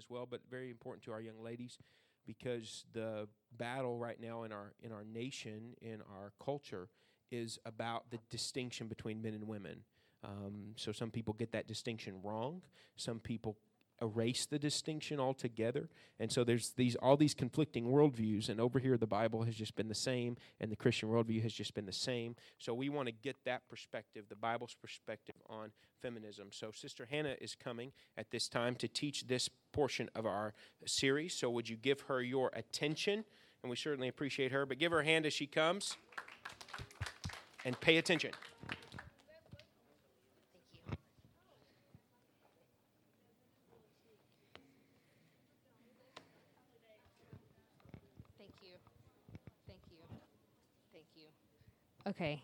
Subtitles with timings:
[0.00, 1.78] as well, but very important to our young ladies
[2.26, 6.88] because the battle right now in our in our nation, in our culture,
[7.30, 9.80] is about the distinction between men and women.
[10.22, 12.62] Um, so some people get that distinction wrong.
[12.96, 13.56] Some people
[14.00, 15.88] erase the distinction altogether.
[16.18, 18.48] And so there's these all these conflicting worldviews.
[18.48, 21.52] And over here, the Bible has just been the same, and the Christian worldview has
[21.52, 22.36] just been the same.
[22.58, 26.48] So we want to get that perspective, the Bible's perspective on feminism.
[26.50, 30.54] So Sister Hannah is coming at this time to teach this portion of our
[30.86, 31.34] series.
[31.34, 33.24] So would you give her your attention?
[33.62, 35.96] And we certainly appreciate her, but give her a hand as she comes
[37.64, 38.30] and pay attention.
[48.38, 48.76] Thank you.
[49.66, 49.98] Thank you.
[50.92, 51.28] Thank you.
[52.10, 52.42] Okay.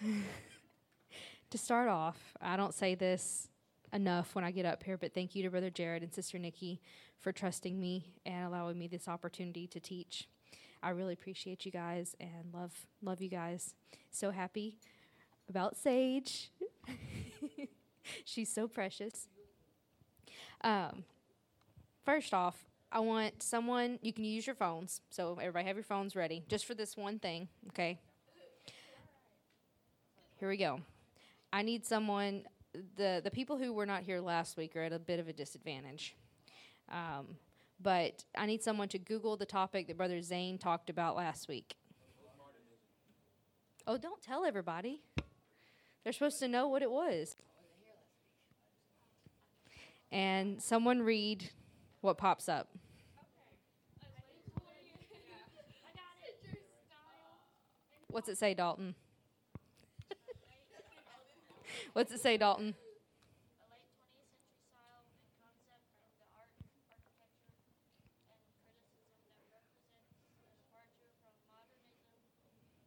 [1.50, 3.48] to start off, I don't say this
[3.92, 6.80] enough when I get up here, but thank you to Brother Jared and Sister Nikki
[7.18, 10.28] for trusting me and allowing me this opportunity to teach.
[10.84, 13.74] I really appreciate you guys and love love you guys.
[14.12, 14.76] So happy
[15.48, 16.52] about Sage.
[18.24, 19.26] She's so precious.
[20.60, 21.02] Um,
[22.04, 25.00] first off, I want someone, you can use your phones.
[25.10, 27.98] So, everybody have your phones ready just for this one thing, okay?
[30.38, 30.80] Here we go.
[31.50, 32.42] I need someone,
[32.96, 35.32] the, the people who were not here last week are at a bit of a
[35.32, 36.14] disadvantage.
[36.92, 37.36] Um,
[37.82, 41.74] but I need someone to Google the topic that Brother Zane talked about last week.
[43.86, 45.00] Oh, don't tell everybody.
[46.04, 47.34] They're supposed to know what it was.
[50.12, 51.48] And someone read
[52.02, 52.68] what pops up.
[58.08, 58.94] What's it say, Dalton?
[61.92, 62.74] What's it say, Dalton?
[62.74, 68.68] a late 20th century style and concept of the art, architecture, and criticism
[69.22, 72.20] that represents a departure from modernism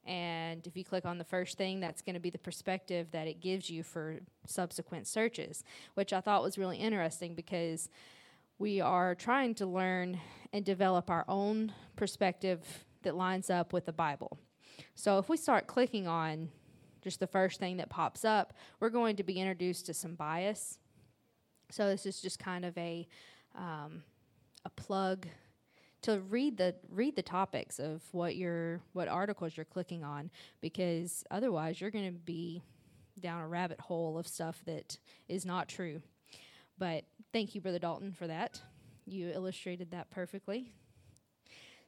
[0.06, 3.26] And if you click on the first thing, that's going to be the perspective that
[3.26, 5.62] it gives you for subsequent searches,
[5.94, 7.90] which I thought was really interesting because
[8.58, 10.20] we are trying to learn
[10.52, 12.60] and develop our own perspective
[13.02, 14.38] that lines up with the Bible.
[14.94, 16.48] So if we start clicking on
[17.02, 20.79] just the first thing that pops up, we're going to be introduced to some bias.
[21.70, 23.06] So this is just kind of a
[23.54, 24.02] um,
[24.64, 25.26] a plug
[26.02, 31.24] to read the read the topics of what you're what articles you're clicking on because
[31.30, 32.62] otherwise you're going to be
[33.20, 34.98] down a rabbit hole of stuff that
[35.28, 36.00] is not true.
[36.78, 38.60] But thank you, Brother Dalton, for that.
[39.06, 40.72] You illustrated that perfectly.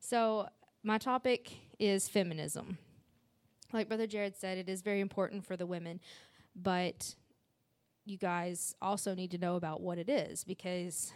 [0.01, 0.49] So
[0.83, 2.77] my topic is feminism.
[3.73, 6.01] Like Brother Jared said, it is very important for the women,
[6.55, 7.15] but
[8.05, 11.13] you guys also need to know about what it is because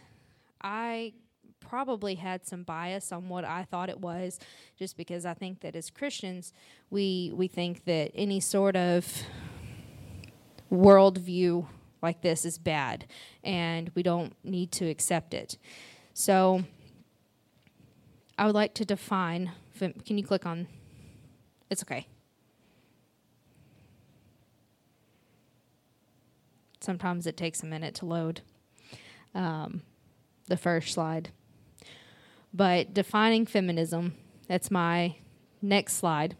[0.61, 1.13] I
[1.59, 4.39] probably had some bias on what I thought it was
[4.77, 6.53] just because I think that as Christians
[6.89, 9.23] we we think that any sort of
[10.71, 11.65] worldview
[12.01, 13.05] like this is bad
[13.43, 15.57] and we don't need to accept it.
[16.13, 16.63] So
[18.37, 20.67] I would like to define can you click on
[21.69, 22.07] it's okay.
[26.87, 28.39] Sometimes it takes a minute to load
[29.35, 29.81] um,
[30.47, 31.31] the first slide.
[32.53, 34.13] But defining feminism,
[34.47, 35.17] that's my
[35.61, 36.37] next slide.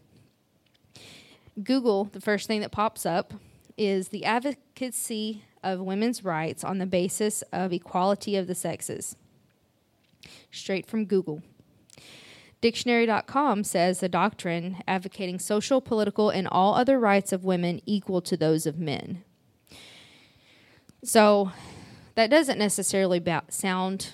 [1.62, 3.34] Google, the first thing that pops up
[3.76, 9.16] is the advocacy of women's rights on the basis of equality of the sexes.
[10.50, 11.42] Straight from Google.
[12.62, 18.34] Dictionary.com says the doctrine advocating social, political, and all other rights of women equal to
[18.34, 19.24] those of men.
[21.04, 21.52] So
[22.14, 24.12] that doesn't necessarily ba- sound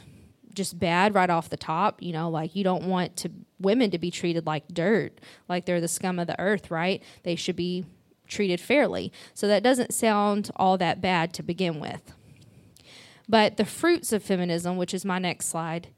[0.53, 2.03] just bad right off the top.
[2.03, 5.81] You know, like you don't want to women to be treated like dirt, like they're
[5.81, 7.03] the scum of the earth, right?
[7.23, 7.87] They should be
[8.27, 9.13] treated fairly.
[9.33, 12.13] So that doesn't sound all that bad to begin with.
[13.29, 15.89] But the fruits of feminism, which is my next slide,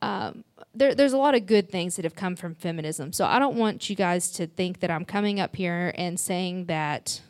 [0.00, 0.44] um,
[0.74, 3.12] there, there's a lot of good things that have come from feminism.
[3.12, 6.66] So I don't want you guys to think that I'm coming up here and saying
[6.66, 7.20] that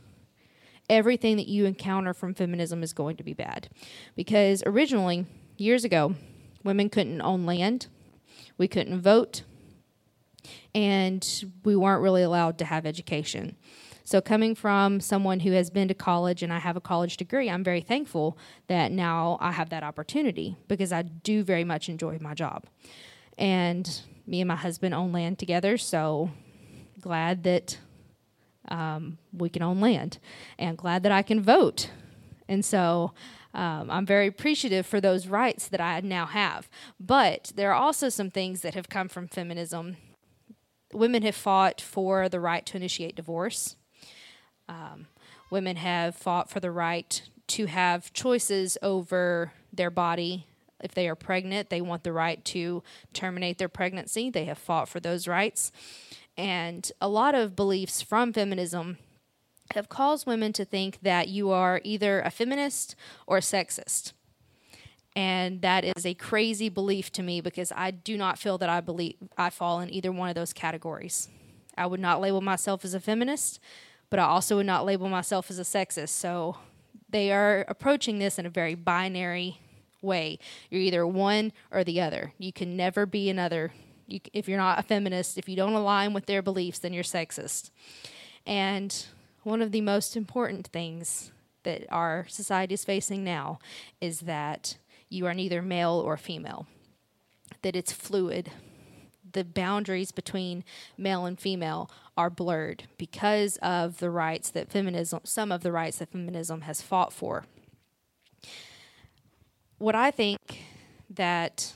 [0.92, 3.68] everything that you encounter from feminism is going to be bad.
[4.14, 6.14] Because originally, years ago,
[6.62, 7.86] women couldn't own land,
[8.58, 9.42] we couldn't vote,
[10.74, 13.56] and we weren't really allowed to have education.
[14.04, 17.48] So, coming from someone who has been to college and I have a college degree,
[17.48, 18.36] I'm very thankful
[18.66, 22.66] that now I have that opportunity because I do very much enjoy my job.
[23.38, 26.30] And me and my husband own land together, so
[27.00, 27.78] glad that
[28.72, 30.18] um, we can own land
[30.58, 31.90] and glad that I can vote.
[32.48, 33.12] And so
[33.54, 36.68] um, I'm very appreciative for those rights that I now have.
[36.98, 39.98] But there are also some things that have come from feminism.
[40.92, 43.76] Women have fought for the right to initiate divorce.
[44.68, 45.06] Um,
[45.50, 50.46] women have fought for the right to have choices over their body.
[50.82, 52.82] If they are pregnant, they want the right to
[53.12, 54.30] terminate their pregnancy.
[54.30, 55.72] They have fought for those rights.
[56.36, 58.98] And a lot of beliefs from feminism
[59.74, 62.94] have caused women to think that you are either a feminist
[63.26, 64.12] or a sexist.
[65.14, 68.80] And that is a crazy belief to me because I do not feel that I
[68.80, 71.28] believe I fall in either one of those categories.
[71.76, 73.60] I would not label myself as a feminist,
[74.10, 76.10] but I also would not label myself as a sexist.
[76.10, 76.56] So
[77.08, 79.60] they are approaching this in a very binary
[80.00, 80.38] way.
[80.70, 82.32] You're either one or the other.
[82.38, 83.72] You can never be another.
[84.12, 87.02] You, if you're not a feminist, if you don't align with their beliefs, then you're
[87.02, 87.70] sexist.
[88.46, 89.06] And
[89.42, 91.32] one of the most important things
[91.62, 93.58] that our society is facing now
[94.00, 94.76] is that
[95.08, 96.66] you are neither male or female,
[97.62, 98.50] that it's fluid.
[99.32, 100.62] The boundaries between
[100.98, 105.98] male and female are blurred because of the rights that feminism, some of the rights
[105.98, 107.44] that feminism has fought for.
[109.78, 110.64] What I think
[111.08, 111.72] that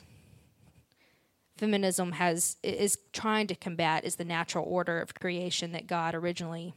[1.56, 6.74] feminism has is trying to combat is the natural order of creation that God originally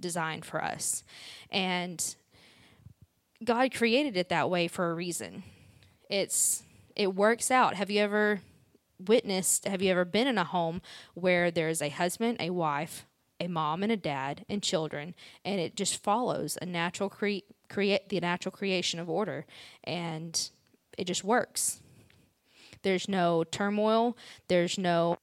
[0.00, 1.04] designed for us.
[1.50, 2.14] And
[3.44, 5.42] God created it that way for a reason.
[6.10, 6.62] It's
[6.94, 7.74] it works out.
[7.74, 8.40] Have you ever
[8.98, 10.80] witnessed have you ever been in a home
[11.14, 13.06] where there's a husband, a wife,
[13.38, 15.14] a mom and a dad and children
[15.44, 19.44] and it just follows a natural cre- create the natural creation of order
[19.84, 20.50] and
[20.96, 21.80] it just works.
[22.82, 24.16] There's no turmoil,
[24.48, 25.18] there's no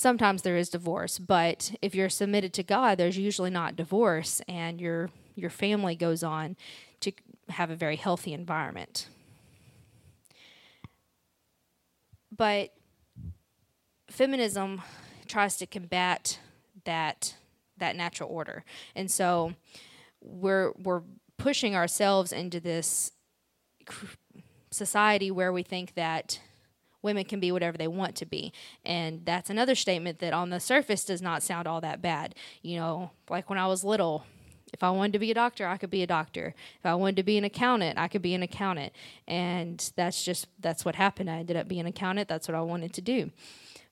[0.00, 4.80] sometimes there is divorce, but if you're submitted to God, there's usually not divorce, and
[4.80, 6.56] your your family goes on
[7.00, 7.12] to
[7.50, 9.08] have a very healthy environment.
[12.34, 12.70] But
[14.08, 14.80] feminism
[15.26, 16.38] tries to combat
[16.84, 17.34] that
[17.76, 18.64] that natural order,
[18.96, 19.52] and so
[20.22, 21.02] we're we're
[21.36, 23.12] pushing ourselves into this
[24.70, 26.40] society where we think that
[27.02, 28.52] women can be whatever they want to be.
[28.84, 32.34] And that's another statement that on the surface does not sound all that bad.
[32.62, 34.24] You know, like when I was little,
[34.72, 36.54] if I wanted to be a doctor, I could be a doctor.
[36.78, 38.92] If I wanted to be an accountant, I could be an accountant.
[39.26, 41.30] And that's just that's what happened.
[41.30, 42.28] I ended up being an accountant.
[42.28, 43.30] That's what I wanted to do.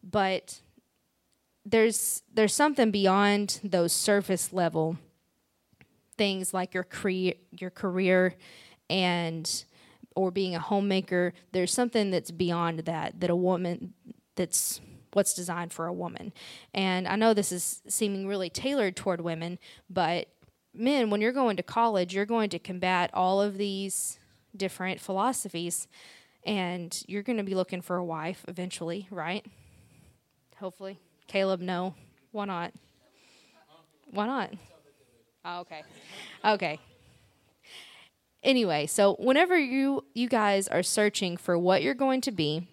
[0.03, 0.61] But
[1.65, 4.97] there's there's something beyond those surface level
[6.17, 8.35] things like your career your career
[8.89, 9.65] and
[10.19, 11.33] or being a homemaker.
[11.53, 13.95] There's something that's beyond that, that a woman,
[14.35, 14.81] that's
[15.13, 16.33] what's designed for a woman.
[16.75, 20.27] And I know this is seeming really tailored toward women, but
[20.75, 24.19] men, when you're going to college, you're going to combat all of these
[24.57, 25.87] different philosophies,
[26.45, 29.47] and you're going to be looking for a wife eventually, right?
[30.59, 30.99] Hopefully.
[31.29, 31.95] Caleb, no.
[32.33, 32.73] Why not?
[34.11, 34.53] Why not?
[35.45, 35.83] Oh, okay.
[36.45, 36.81] Okay
[38.43, 42.69] anyway, so whenever you you guys are searching for what you're going to be,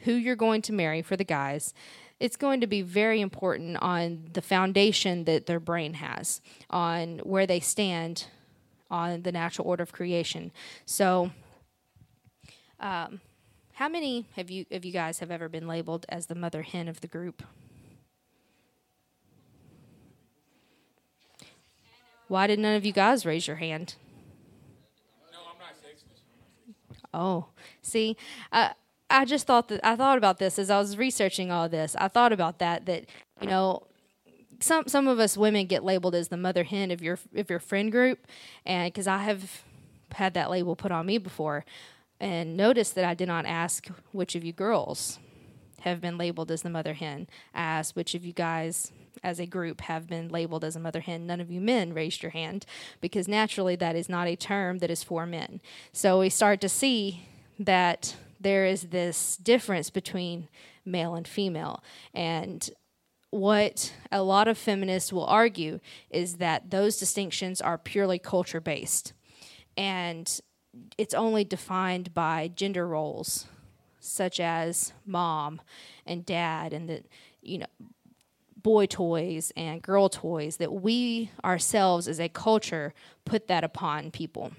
[0.00, 1.74] who you're going to marry for the guys,
[2.20, 6.40] it's going to be very important on the foundation that their brain has,
[6.70, 8.26] on where they stand
[8.90, 10.52] on the natural order of creation.
[10.84, 11.32] So,
[12.78, 13.20] um,
[13.74, 16.88] how many have you of you guys have ever been labeled as the mother hen
[16.88, 17.42] of the group?
[22.28, 23.96] Why did none of you guys raise your hand?
[27.14, 27.46] Oh,
[27.82, 28.16] see,
[28.50, 28.72] I
[29.10, 31.94] I just thought that I thought about this as I was researching all this.
[31.96, 33.06] I thought about that that
[33.40, 33.86] you know
[34.60, 37.58] some some of us women get labeled as the mother hen of your of your
[37.58, 38.26] friend group,
[38.64, 39.62] and because I have
[40.12, 41.64] had that label put on me before,
[42.20, 45.18] and notice that I did not ask which of you girls
[45.80, 47.28] have been labeled as the mother hen.
[47.54, 48.92] I asked which of you guys
[49.22, 51.26] as a group have been labeled as a mother hen.
[51.26, 52.66] None of you men raised your hand
[53.00, 55.60] because naturally that is not a term that is for men.
[55.92, 57.26] So we start to see
[57.58, 60.48] that there is this difference between
[60.84, 61.82] male and female.
[62.12, 62.68] And
[63.30, 69.12] what a lot of feminists will argue is that those distinctions are purely culture based.
[69.76, 70.40] And
[70.98, 73.46] it's only defined by gender roles,
[74.00, 75.60] such as mom
[76.04, 77.06] and dad, and that,
[77.40, 77.66] you know,
[78.62, 84.52] boy toys and girl toys, that we ourselves as a culture put that upon people.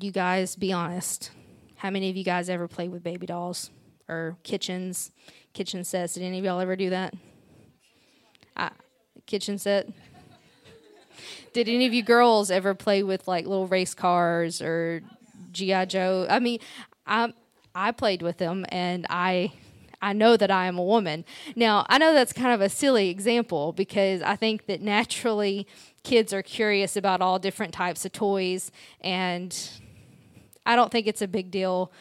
[0.00, 1.30] You guys, be honest.
[1.76, 3.70] How many of you guys ever played with baby dolls
[4.08, 5.10] or kitchens,
[5.52, 6.14] kitchen sets?
[6.14, 7.14] Did any of y'all ever do that?
[9.26, 9.86] Kitchen set?
[11.52, 15.02] Did any of you girls ever play with like little race cars or
[15.52, 16.26] GI Joe?
[16.30, 16.60] I mean,
[17.06, 17.34] I
[17.74, 19.52] I played with them, and I
[20.00, 21.24] I know that I am a woman.
[21.56, 25.66] Now I know that's kind of a silly example because I think that naturally
[26.04, 29.56] kids are curious about all different types of toys, and
[30.64, 31.92] I don't think it's a big deal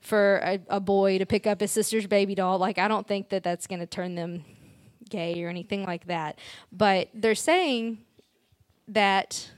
[0.00, 2.58] for a, a boy to pick up his sister's baby doll.
[2.58, 4.44] Like I don't think that that's going to turn them
[5.08, 6.38] gay or anything like that.
[6.70, 7.98] But they're saying
[8.88, 9.50] that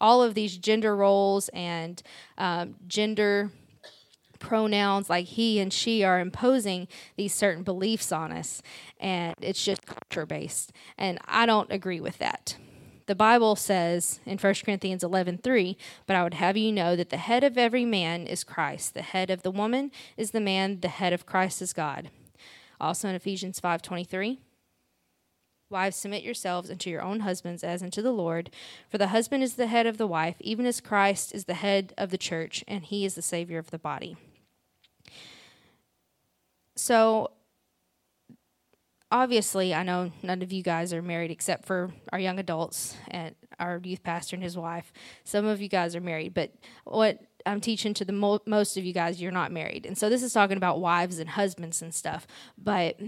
[0.00, 2.02] all of these gender roles and
[2.38, 3.50] um, gender
[4.40, 8.60] pronouns like he and she are imposing these certain beliefs on us
[8.98, 12.56] and it's just culture based and i don't agree with that
[13.06, 17.16] the bible says in 1 corinthians 11.3 but i would have you know that the
[17.16, 20.88] head of every man is christ the head of the woman is the man the
[20.88, 22.10] head of christ is god
[22.80, 24.38] also in ephesians 5.23
[25.70, 28.50] Wives, submit yourselves unto your own husbands as unto the Lord.
[28.88, 31.94] For the husband is the head of the wife, even as Christ is the head
[31.96, 34.16] of the church, and he is the Savior of the body.
[36.80, 37.32] So,
[39.12, 43.34] obviously, I know none of you guys are married except for our young adults and
[43.58, 44.90] our youth pastor and his wife.
[45.22, 48.86] Some of you guys are married, but what I'm teaching to the mo- most of
[48.86, 49.84] you guys, you're not married.
[49.84, 52.26] And so, this is talking about wives and husbands and stuff.
[52.56, 52.98] But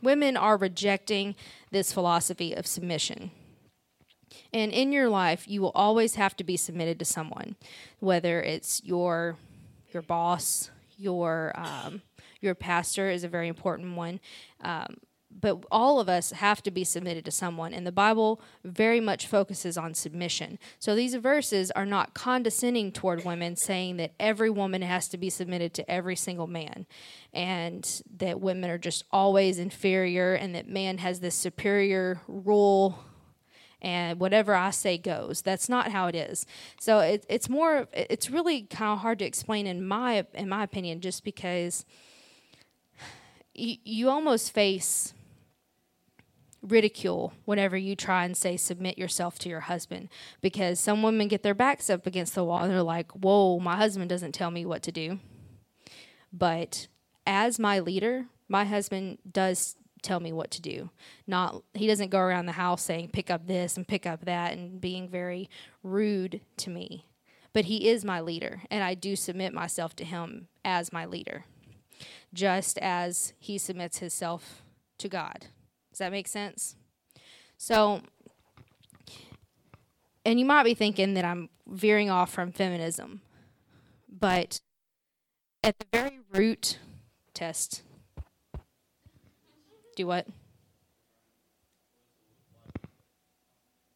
[0.00, 1.34] women are rejecting
[1.72, 3.32] this philosophy of submission.
[4.52, 7.56] And in your life, you will always have to be submitted to someone,
[7.98, 9.36] whether it's your
[9.92, 12.02] your boss, your um,
[12.44, 14.20] your pastor is a very important one.
[14.60, 14.98] Um,
[15.40, 19.26] but all of us have to be submitted to someone, and the Bible very much
[19.26, 20.58] focuses on submission.
[20.78, 25.30] So these verses are not condescending toward women, saying that every woman has to be
[25.30, 26.86] submitted to every single man,
[27.32, 32.98] and that women are just always inferior, and that man has this superior rule
[33.82, 35.42] and whatever I say goes.
[35.42, 36.46] That's not how it is.
[36.80, 37.86] So it, it's more.
[37.92, 41.84] It's really kind of hard to explain in my in my opinion, just because
[43.54, 45.14] you, you almost face
[46.62, 50.08] ridicule whenever you try and say submit yourself to your husband
[50.40, 53.76] because some women get their backs up against the wall and they're like whoa my
[53.76, 55.18] husband doesn't tell me what to do.
[56.32, 56.88] But
[57.26, 60.90] as my leader my husband does tell me what to do.
[61.26, 64.52] Not he doesn't go around the house saying pick up this and pick up that
[64.54, 65.50] and being very
[65.82, 67.06] rude to me.
[67.52, 71.44] But he is my leader and i do submit myself to him as my leader
[72.34, 74.62] just as he submits himself
[74.98, 75.46] to god
[75.94, 76.74] does that make sense?
[77.56, 78.00] So,
[80.24, 83.20] and you might be thinking that I'm veering off from feminism,
[84.08, 84.60] but
[85.62, 86.80] at the very root
[87.32, 87.82] test,
[89.94, 90.26] do what?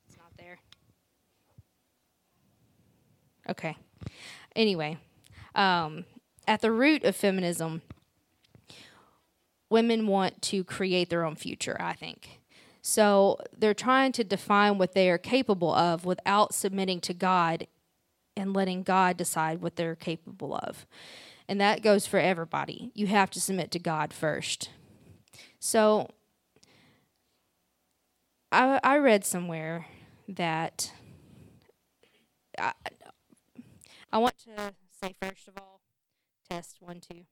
[0.07, 0.61] It's not there.
[3.50, 3.76] Okay.
[4.54, 4.99] Anyway,
[5.57, 6.04] um,
[6.47, 7.83] at the root of feminism
[9.70, 12.40] women want to create their own future, I think.
[12.82, 17.66] So they're trying to define what they are capable of without submitting to God
[18.37, 20.87] and letting God decide what they're capable of.
[21.48, 22.90] And that goes for everybody.
[22.94, 24.70] You have to submit to God first.
[25.58, 26.08] So
[28.52, 29.87] I, I read somewhere
[30.28, 30.92] that
[32.58, 32.72] I,
[34.12, 35.80] I want to say, first of all,
[36.48, 37.25] test one, two.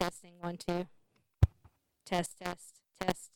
[0.00, 0.86] Testing one, two.
[2.04, 3.30] Test, test, test.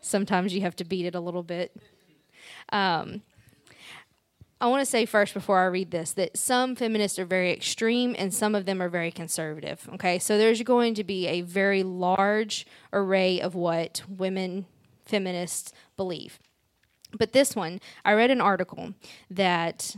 [0.00, 1.76] Sometimes you have to beat it a little bit.
[2.72, 3.22] Um,
[4.60, 8.16] I want to say first before I read this that some feminists are very extreme
[8.18, 9.88] and some of them are very conservative.
[9.94, 14.66] Okay, so there's going to be a very large array of what women
[15.04, 16.40] feminists believe.
[17.16, 18.94] But this one, I read an article
[19.30, 19.94] that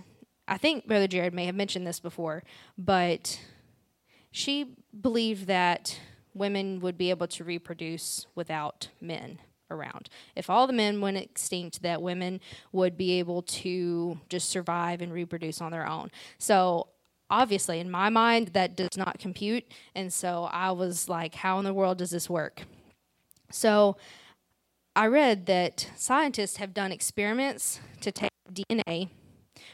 [0.46, 2.42] I think Brother Jared may have mentioned this before,
[2.76, 3.40] but
[4.30, 5.98] she believed that
[6.34, 9.38] women would be able to reproduce without men.
[9.70, 10.08] around.
[10.34, 12.40] If all the men went extinct, that women
[12.72, 16.10] would be able to just survive and reproduce on their own.
[16.38, 16.88] So
[17.30, 19.64] obviously, in my mind, that does not compute.
[19.94, 22.62] And so I was like, how in the world does this work?
[23.50, 23.96] So
[24.96, 29.10] I read that scientists have done experiments to take DNA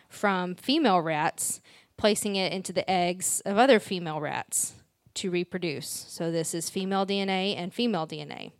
[0.08, 1.60] from female rats,
[1.96, 4.74] placing it into the eggs of other female rats
[5.14, 5.88] to reproduce.
[6.08, 8.52] So this is female DNA and female DNA.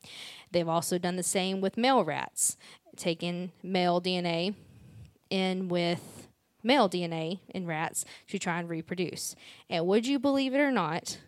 [0.52, 2.56] They've also done the same with male rats,
[2.96, 4.54] taken male DNA
[5.28, 6.28] in with
[6.62, 9.36] male DNA in rats to try and reproduce.
[9.68, 11.18] And would you believe it or not,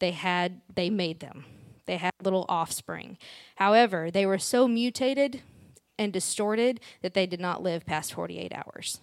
[0.00, 1.44] they had they made them.
[1.86, 3.18] They had little offspring.
[3.56, 5.42] However, they were so mutated
[5.98, 9.00] and distorted that they did not live past 48 hours.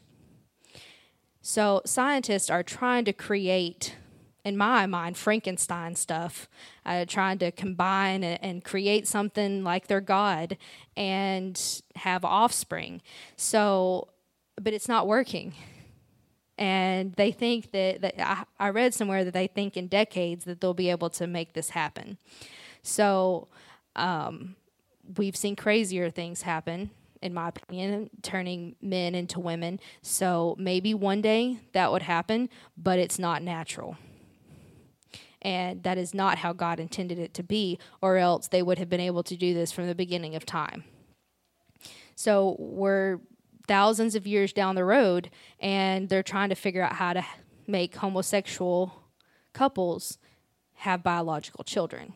[1.48, 3.96] So scientists are trying to create
[4.44, 6.50] in my mind, Frankenstein stuff,
[6.88, 10.58] uh, trying to combine and, and, create something like their God
[10.98, 13.04] and have offspring.
[13.36, 14.08] So,
[14.60, 15.54] but it's not working.
[16.58, 20.62] And they think that, that I, I read somewhere that they think in decades that
[20.62, 22.18] they'll be able to make this happen.
[22.82, 23.50] So,
[23.96, 24.56] um,
[25.16, 26.90] we've seen crazier things happen
[27.26, 29.80] in my opinion, turning men into women.
[30.02, 33.98] So maybe one day that would happen, but it's not natural
[35.46, 38.90] and that is not how God intended it to be, or else they would have
[38.90, 40.84] been able to do this from the beginning of time.
[42.16, 43.20] So we're
[43.68, 45.30] thousands of years down the road,
[45.60, 47.24] and they're trying to figure out how to
[47.68, 49.04] make homosexual
[49.54, 50.18] couples
[50.74, 52.14] have biological children.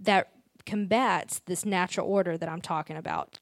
[0.00, 0.32] That
[0.68, 3.38] combats this natural order that I'm talking about.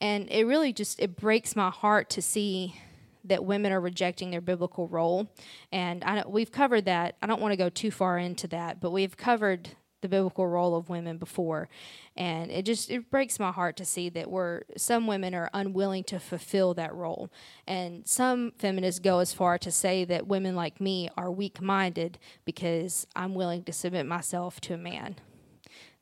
[0.00, 2.76] And it really just it breaks my heart to see
[3.24, 5.28] that women are rejecting their biblical role.
[5.72, 7.16] And I we've covered that.
[7.22, 9.70] I don't want to go too far into that, but we've covered
[10.00, 11.68] the biblical role of women before.
[12.16, 16.04] And it just it breaks my heart to see that we're some women are unwilling
[16.04, 17.30] to fulfill that role.
[17.66, 23.06] And some feminists go as far to say that women like me are weak-minded because
[23.16, 25.16] I'm willing to submit myself to a man.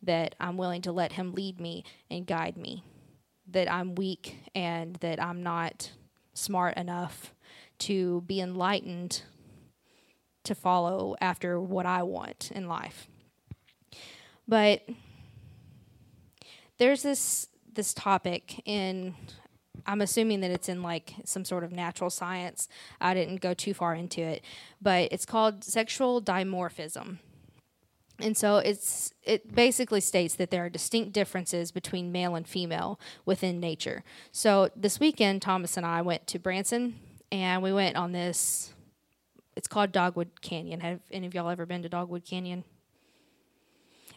[0.07, 2.83] That I'm willing to let him lead me and guide me.
[3.49, 5.93] That I'm weak and that I'm not
[6.35, 7.35] smart enough
[7.79, 9.23] to be enlightened
[10.45, 13.09] to follow after what I want in life.
[14.49, 14.83] But
[16.79, 19.15] there's this this topic in
[19.87, 22.69] I'm assuming that it's in like some sort of natural science.
[23.01, 24.43] I didn't go too far into it,
[24.81, 27.19] but it's called sexual dimorphism.
[28.21, 32.99] And so it's it basically states that there are distinct differences between male and female
[33.25, 34.05] within nature.
[34.33, 36.99] So this weekend, Thomas and I went to Branson,
[37.31, 38.73] and we went on this.
[39.55, 40.81] It's called Dogwood Canyon.
[40.81, 42.65] Have any of y'all ever been to Dogwood Canyon?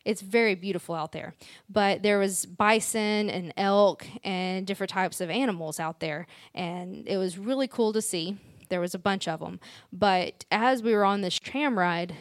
[0.05, 1.35] It's very beautiful out there,
[1.69, 7.17] but there was bison and elk and different types of animals out there, and it
[7.17, 8.38] was really cool to see.
[8.69, 9.59] There was a bunch of them,
[9.91, 12.15] but as we were on this tram ride,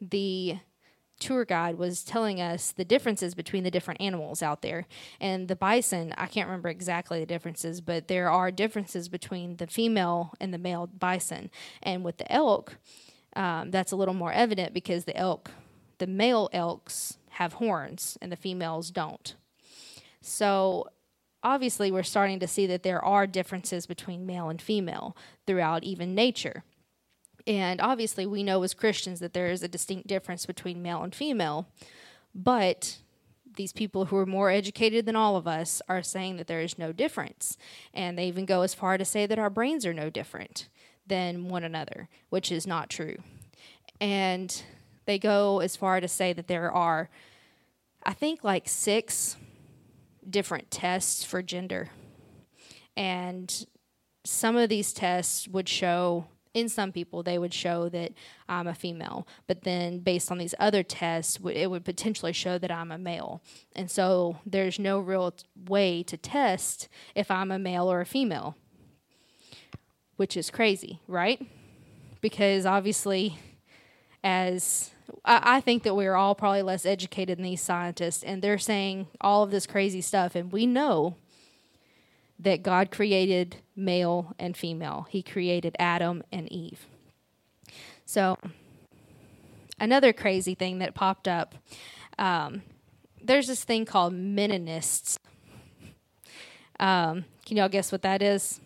[0.00, 0.58] the
[1.18, 4.86] tour guide was telling us the differences between the different animals out there.
[5.20, 9.66] And the bison, I can't remember exactly the differences, but there are differences between the
[9.66, 11.50] female and the male bison.
[11.82, 12.78] And with the elk,
[13.36, 15.50] um, that's a little more evident because the elk,
[15.98, 19.34] the male elks have horns and the females don't.
[20.20, 20.88] So
[21.42, 26.14] obviously, we're starting to see that there are differences between male and female throughout even
[26.14, 26.64] nature.
[27.48, 31.14] And obviously, we know as Christians that there is a distinct difference between male and
[31.14, 31.66] female,
[32.34, 32.98] but
[33.56, 36.78] these people who are more educated than all of us are saying that there is
[36.78, 37.56] no difference.
[37.94, 40.68] And they even go as far to say that our brains are no different
[41.06, 43.16] than one another, which is not true.
[43.98, 44.62] And
[45.06, 47.08] they go as far to say that there are,
[48.02, 49.36] I think, like six
[50.28, 51.88] different tests for gender.
[52.94, 53.66] And
[54.24, 56.26] some of these tests would show
[56.58, 58.12] in some people they would show that
[58.48, 62.70] I'm a female, but then based on these other tests, it would potentially show that
[62.70, 63.42] I'm a male.
[63.74, 65.34] And so there's no real
[65.68, 68.56] way to test if I'm a male or a female,
[70.16, 71.44] which is crazy, right?
[72.20, 73.38] Because obviously,
[74.24, 74.90] as
[75.24, 79.42] I, think that we're all probably less educated than these scientists, and they're saying all
[79.42, 81.16] of this crazy stuff, and we know
[82.38, 85.06] that God created male and female.
[85.10, 86.86] He created Adam and Eve.
[88.04, 88.38] So,
[89.80, 91.54] another crazy thing that popped up
[92.18, 92.62] um,
[93.22, 95.18] there's this thing called Meninists.
[96.80, 98.60] Um, can y'all guess what that is?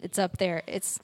[0.00, 0.62] It's up there.
[0.66, 1.00] It's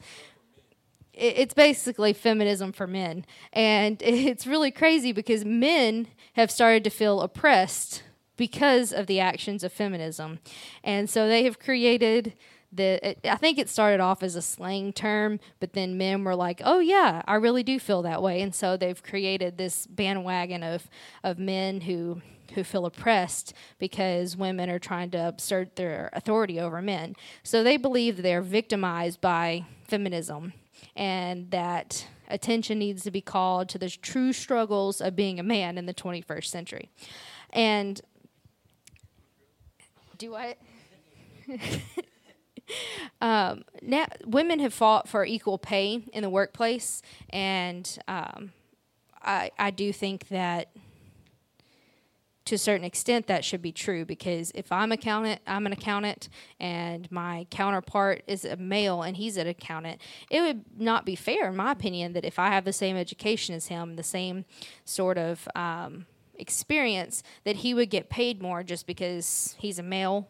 [1.13, 3.25] it's basically feminism for men.
[3.53, 8.03] And it's really crazy because men have started to feel oppressed
[8.37, 10.39] because of the actions of feminism.
[10.83, 12.35] And so they have created
[12.73, 16.61] the I think it started off as a slang term, but then men were like,
[16.65, 20.89] "Oh yeah, I really do feel that way." And so they've created this bandwagon of
[21.23, 22.21] of men who
[22.55, 27.15] who feel oppressed because women are trying to assert their authority over men.
[27.43, 30.53] So they believe they're victimized by feminism
[30.97, 35.79] and that attention needs to be called to the true struggles of being a man
[35.79, 36.91] in the 21st century.
[37.53, 38.01] And
[40.19, 40.59] do what?
[43.21, 48.53] um, now, women have fought for equal pay in the workplace, and um,
[49.23, 50.71] I, I do think that
[52.47, 56.29] to a certain extent that should be true because if I'm accountant, I'm an accountant,
[56.61, 60.01] and my counterpart is a male and he's an accountant,
[60.31, 63.55] it would not be fair, in my opinion, that if I have the same education
[63.55, 64.45] as him, the same
[64.85, 66.05] sort of um,
[66.39, 70.29] experience, that he would get paid more just because he's a male.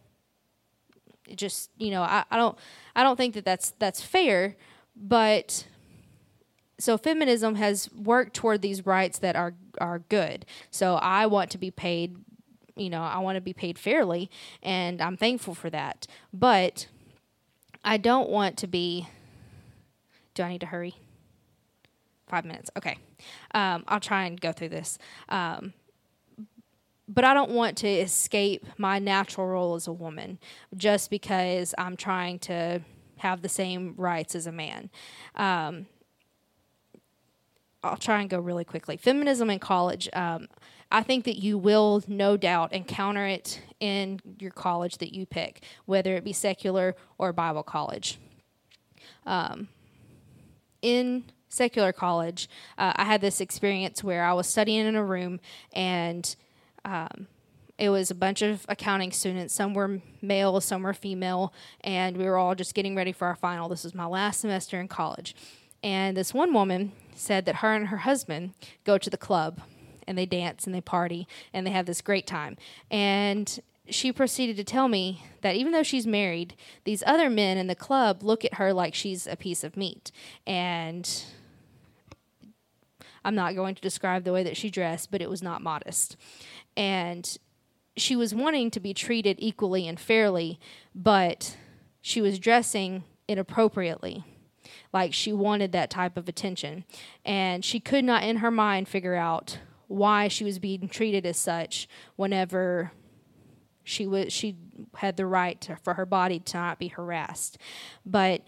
[1.27, 2.57] It just you know, I, I don't,
[2.95, 4.55] I don't think that that's that's fair,
[4.95, 5.65] but
[6.77, 10.45] so feminism has worked toward these rights that are are good.
[10.71, 12.17] So I want to be paid,
[12.75, 14.29] you know, I want to be paid fairly,
[14.61, 16.07] and I'm thankful for that.
[16.33, 16.87] But
[17.83, 19.07] I don't want to be.
[20.33, 20.95] Do I need to hurry?
[22.27, 22.69] Five minutes.
[22.75, 22.97] Okay.
[23.53, 24.97] Um, I'll try and go through this.
[25.29, 25.73] Um,
[27.07, 30.39] but I don't want to escape my natural role as a woman
[30.75, 32.81] just because I'm trying to
[33.17, 34.89] have the same rights as a man.
[35.35, 35.87] Um,
[37.83, 38.97] I'll try and go really quickly.
[38.97, 40.09] Feminism in college.
[40.13, 40.47] Um,
[40.91, 45.63] I think that you will no doubt encounter it in your college that you pick,
[45.85, 48.17] whether it be secular or Bible college.
[49.25, 49.67] Um,
[50.81, 55.39] in secular college, uh, I had this experience where I was studying in a room
[55.73, 56.35] and
[56.85, 57.27] um,
[57.77, 59.53] it was a bunch of accounting students.
[59.53, 63.35] Some were male, some were female, and we were all just getting ready for our
[63.35, 63.67] final.
[63.67, 65.35] This was my last semester in college.
[65.83, 68.53] And this one woman said that her and her husband
[68.85, 69.61] go to the club
[70.07, 72.57] and they dance and they party and they have this great time.
[72.89, 77.67] And she proceeded to tell me that even though she's married, these other men in
[77.67, 80.11] the club look at her like she's a piece of meat.
[80.47, 81.07] And
[83.25, 86.15] I'm not going to describe the way that she dressed, but it was not modest.
[86.77, 87.37] And
[87.97, 90.59] she was wanting to be treated equally and fairly,
[90.93, 91.57] but
[92.01, 94.23] she was dressing inappropriately.
[94.93, 96.85] Like she wanted that type of attention.
[97.25, 99.57] And she could not, in her mind, figure out
[99.87, 102.91] why she was being treated as such whenever
[103.83, 104.55] she was she
[104.95, 107.59] had the right to, for her body to not be harassed
[108.03, 108.41] but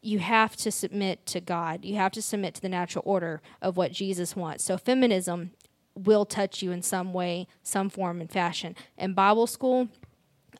[0.00, 1.84] you have to submit to God.
[1.84, 4.64] You have to submit to the natural order of what Jesus wants.
[4.64, 5.50] So feminism
[5.94, 8.76] will touch you in some way, some form and fashion.
[8.96, 9.88] In Bible school,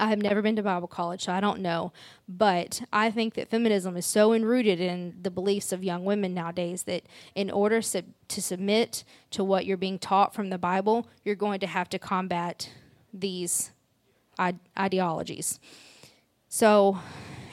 [0.01, 1.93] I have never been to Bible college, so I don't know.
[2.29, 6.85] But I think that feminism is so enrooted in the beliefs of young women nowadays
[6.85, 11.35] that in order sub- to submit to what you're being taught from the Bible, you're
[11.35, 12.71] going to have to combat
[13.13, 13.73] these
[14.39, 15.59] I- ideologies.
[16.49, 16.99] So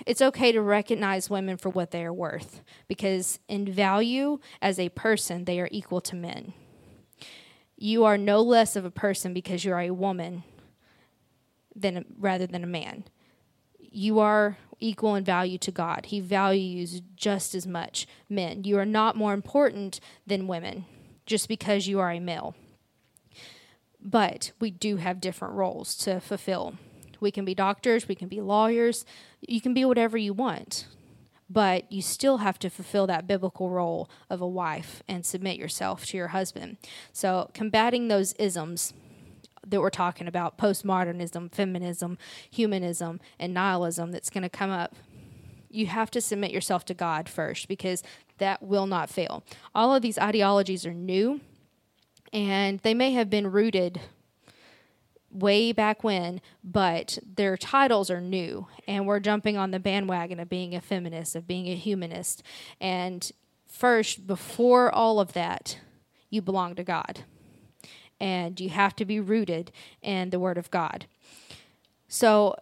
[0.05, 4.89] it's okay to recognize women for what they are worth because, in value as a
[4.89, 6.53] person, they are equal to men.
[7.77, 10.43] You are no less of a person because you are a woman
[11.75, 13.05] than rather than a man.
[13.79, 16.07] You are equal in value to God.
[16.07, 18.63] He values just as much men.
[18.63, 20.85] You are not more important than women
[21.25, 22.55] just because you are a male.
[23.99, 26.75] But we do have different roles to fulfill.
[27.19, 29.05] We can be doctors, we can be lawyers,
[29.41, 30.87] you can be whatever you want.
[31.47, 36.05] But you still have to fulfill that biblical role of a wife and submit yourself
[36.07, 36.77] to your husband.
[37.13, 38.93] So, combating those isms
[39.67, 42.17] that we're talking about postmodernism, feminism,
[42.49, 44.95] humanism, and nihilism that's going to come up.
[45.69, 48.03] You have to submit yourself to God first because
[48.37, 49.43] that will not fail.
[49.73, 51.41] All of these ideologies are new
[52.31, 54.01] and they may have been rooted
[55.35, 60.49] way back when, but their titles are new and we're jumping on the bandwagon of
[60.49, 62.41] being a feminist, of being a humanist.
[62.79, 63.29] And
[63.67, 65.79] first, before all of that,
[66.29, 67.23] you belong to God
[68.19, 69.71] and you have to be rooted
[70.01, 71.05] in the Word of God.
[72.07, 72.55] So,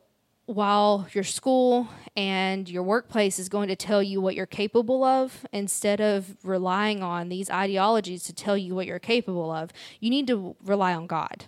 [0.46, 5.46] while your school and your workplace is going to tell you what you're capable of,
[5.54, 10.28] instead of relying on these ideologies to tell you what you're capable of, you need
[10.28, 11.46] to rely on God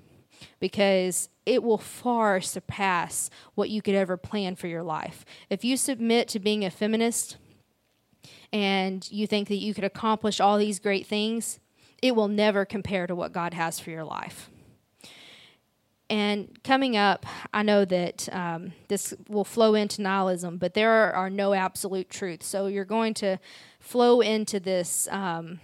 [0.60, 5.26] because it will far surpass what you could ever plan for your life.
[5.50, 7.38] If you submit to being a feminist,
[8.52, 11.60] and you think that you could accomplish all these great things,
[12.02, 14.50] it will never compare to what God has for your life.
[16.10, 21.14] And coming up, I know that um, this will flow into nihilism, but there are,
[21.14, 22.46] are, no absolute truths.
[22.46, 23.40] So you're going to
[23.80, 25.60] flow into this um,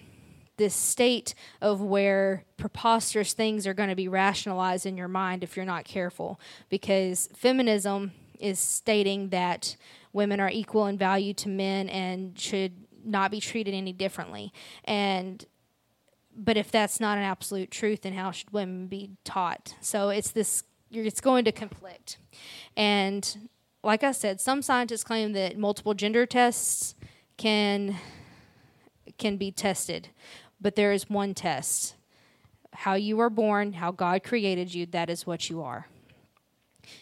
[0.57, 5.55] this state of where preposterous things are going to be rationalized in your mind if
[5.55, 9.75] you're not careful, because feminism is stating that
[10.13, 14.51] women are equal in value to men and should not be treated any differently.
[14.83, 15.45] And
[16.35, 19.75] but if that's not an absolute truth, then how should women be taught?
[19.81, 22.17] So it's this it's going to conflict.
[22.75, 23.49] And
[23.83, 26.95] like I said, some scientists claim that multiple gender tests
[27.37, 27.95] can
[29.21, 30.09] can be tested,
[30.59, 31.95] but there is one test.
[32.73, 35.87] How you were born, how God created you, that is what you are.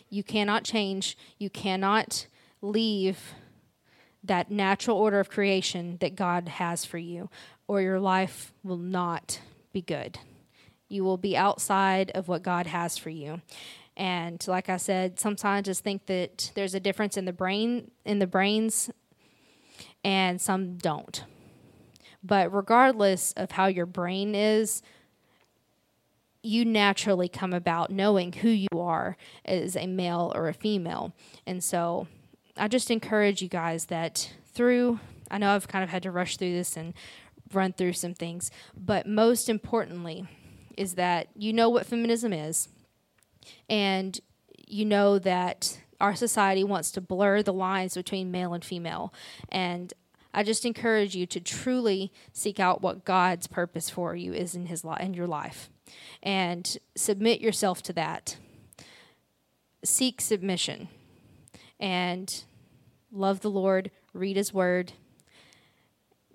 [0.10, 2.28] You cannot change, you cannot
[2.62, 3.34] leave
[4.22, 7.30] that natural order of creation that God has for you,
[7.68, 9.40] or your life will not
[9.72, 10.20] be good.
[10.90, 13.42] You will be outside of what God has for you.
[13.96, 18.20] And like I said, some scientists think that there's a difference in the brain in
[18.20, 18.90] the brains
[20.04, 21.24] and some don't.
[22.24, 24.82] But regardless of how your brain is,
[26.42, 31.14] you naturally come about knowing who you are as a male or a female.
[31.46, 32.08] And so
[32.58, 36.38] I just encourage you guys that through, I know I've kind of had to rush
[36.38, 36.94] through this and
[37.54, 40.28] run through some things, but most importantly
[40.78, 42.70] is that you know what feminism is
[43.68, 44.20] and
[44.68, 49.14] you know that our society wants to blur the lines between male and female.
[49.50, 49.94] And
[50.34, 54.68] I just encourage you to truly seek out what God's purpose for you is in
[54.68, 55.70] his li- in your life
[56.22, 58.38] and submit yourself to that.
[59.84, 60.90] Seek submission
[61.80, 62.44] and
[63.12, 64.94] love the Lord, read His Word.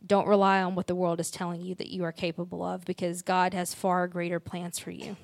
[0.04, 3.22] Don't rely on what the world is telling you that you are capable of because
[3.22, 5.16] God has far greater plans for you.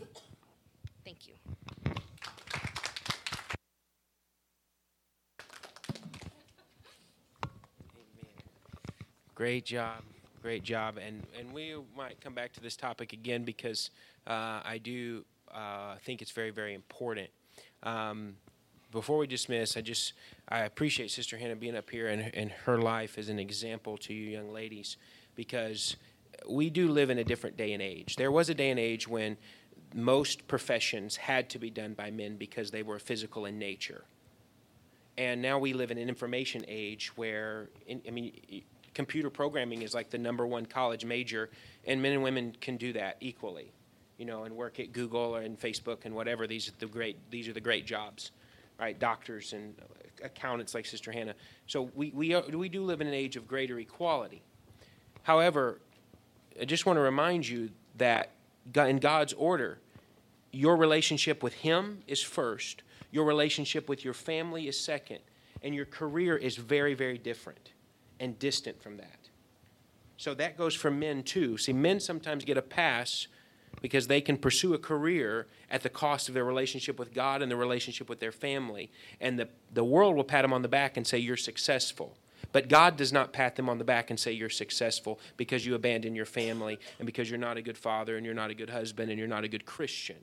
[9.40, 10.02] Great job.
[10.42, 10.98] Great job.
[10.98, 13.88] And, and we might come back to this topic again because
[14.26, 17.30] uh, I do uh, think it's very, very important.
[17.82, 18.36] Um,
[18.92, 20.12] before we dismiss, I just
[20.46, 24.12] I appreciate Sister Hannah being up here and, and her life as an example to
[24.12, 24.98] you young ladies
[25.36, 25.96] because
[26.46, 28.16] we do live in a different day and age.
[28.16, 29.38] There was a day and age when
[29.94, 34.04] most professions had to be done by men because they were physical in nature.
[35.16, 37.70] And now we live in an information age where,
[38.06, 38.32] I mean,
[38.94, 41.50] computer programming is like the number one college major,
[41.86, 43.72] and men and women can do that equally,
[44.18, 46.46] you know, and work at Google in Facebook and whatever.
[46.46, 48.32] These are the great, these are the great jobs
[48.80, 48.98] right?
[48.98, 49.74] Doctors and
[50.24, 51.34] accountants like Sister Hannah.
[51.66, 54.42] So we, we, are, we do live in an age of greater equality.
[55.22, 55.80] However,
[56.60, 58.30] I just want to remind you that
[58.74, 59.78] in God's order,
[60.50, 65.18] your relationship with Him is first, your relationship with your family is second,
[65.62, 67.72] and your career is very, very different
[68.20, 69.28] and distant from that.
[70.16, 71.56] So that goes for men too.
[71.56, 73.26] See, men sometimes get a pass
[73.80, 77.50] because they can pursue a career at the cost of their relationship with God and
[77.50, 78.90] their relationship with their family.
[79.20, 82.16] And the, the world will pat them on the back and say, You're successful.
[82.52, 85.74] But God does not pat them on the back and say you're successful because you
[85.74, 88.70] abandon your family and because you're not a good father and you're not a good
[88.70, 90.16] husband and you're not a good Christian.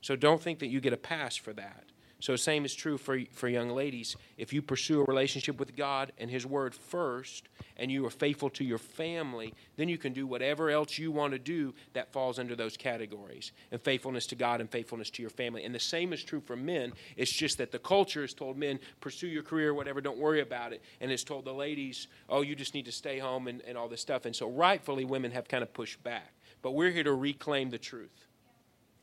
[0.00, 1.84] So don't think that you get a pass for that.
[2.22, 4.14] So, same is true for, for young ladies.
[4.38, 8.48] If you pursue a relationship with God and His Word first, and you are faithful
[8.50, 12.38] to your family, then you can do whatever else you want to do that falls
[12.38, 13.50] under those categories.
[13.72, 15.64] And faithfulness to God and faithfulness to your family.
[15.64, 16.92] And the same is true for men.
[17.16, 20.72] It's just that the culture has told men, pursue your career, whatever, don't worry about
[20.72, 20.80] it.
[21.00, 23.88] And it's told the ladies, oh, you just need to stay home and, and all
[23.88, 24.26] this stuff.
[24.26, 26.34] And so, rightfully, women have kind of pushed back.
[26.62, 28.28] But we're here to reclaim the truth.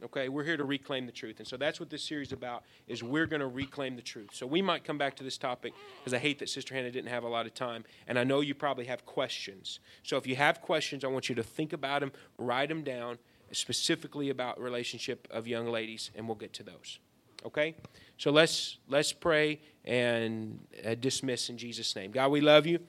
[0.02, 1.40] Okay, we're here to reclaim the truth.
[1.40, 4.30] And so that's what this series is about is we're going to reclaim the truth.
[4.32, 7.10] So we might come back to this topic because I hate that Sister Hannah didn't
[7.10, 9.80] have a lot of time and I know you probably have questions.
[10.04, 13.18] So if you have questions, I want you to think about them, write them down
[13.52, 17.00] specifically about relationship of young ladies and we'll get to those.
[17.46, 17.76] Okay?
[18.18, 22.12] So let's let's pray and uh, dismiss in Jesus name.
[22.12, 22.80] God, we love you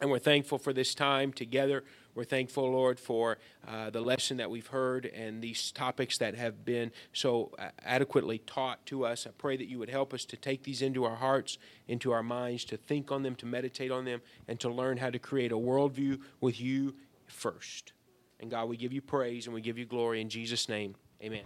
[0.00, 1.84] and we're thankful for this time together.
[2.14, 6.64] We're thankful, Lord, for uh, the lesson that we've heard and these topics that have
[6.64, 9.26] been so uh, adequately taught to us.
[9.26, 12.22] I pray that you would help us to take these into our hearts, into our
[12.22, 15.52] minds, to think on them, to meditate on them, and to learn how to create
[15.52, 16.94] a worldview with you
[17.26, 17.92] first.
[18.40, 20.94] And God, we give you praise and we give you glory in Jesus' name.
[21.22, 21.44] Amen.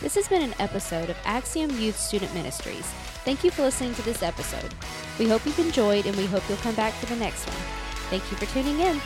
[0.00, 2.86] This has been an episode of Axiom Youth Student Ministries.
[3.26, 4.72] Thank you for listening to this episode.
[5.18, 7.56] We hope you've enjoyed and we hope you'll come back for the next one.
[8.08, 9.00] Thank you for tuning in.